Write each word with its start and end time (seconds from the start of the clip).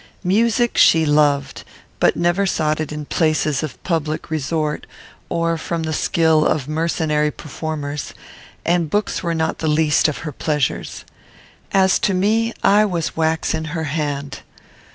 Music 0.23 0.79
she 0.79 1.05
loved, 1.05 1.63
but 1.99 2.15
never 2.15 2.47
sought 2.47 2.79
it 2.79 2.91
in 2.91 3.05
places 3.05 3.61
of 3.61 3.77
public 3.83 4.31
resort, 4.31 4.87
or 5.29 5.59
from 5.59 5.83
the 5.83 5.93
skill 5.93 6.43
of 6.43 6.67
mercenary 6.67 7.29
performers; 7.29 8.15
and 8.65 8.89
books 8.89 9.21
were 9.21 9.35
not 9.35 9.59
the 9.59 9.67
least 9.67 10.07
of 10.07 10.17
her 10.25 10.31
pleasures. 10.31 11.05
As 11.71 11.99
to 11.99 12.15
me, 12.15 12.51
I 12.63 12.83
was 12.83 13.15
wax 13.15 13.53
in 13.53 13.65
her 13.65 13.83
hand. 13.93 14.39